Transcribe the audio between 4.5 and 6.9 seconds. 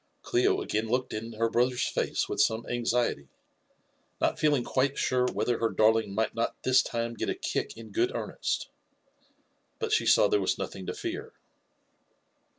ing quite sure whether her darling might not this